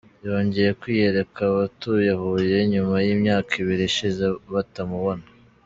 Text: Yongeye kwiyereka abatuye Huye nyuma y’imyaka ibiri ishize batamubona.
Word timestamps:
Yongeye 0.27 0.71
kwiyereka 0.81 1.39
abatuye 1.51 2.11
Huye 2.19 2.57
nyuma 2.73 2.95
y’imyaka 3.05 3.51
ibiri 3.61 3.83
ishize 3.91 4.23
batamubona. 4.53 5.25